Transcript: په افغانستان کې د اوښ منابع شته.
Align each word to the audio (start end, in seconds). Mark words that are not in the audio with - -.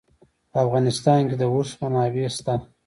په 0.51 0.57
افغانستان 0.65 1.19
کې 1.29 1.35
د 1.37 1.43
اوښ 1.53 1.69
منابع 1.81 2.27
شته. 2.35 2.55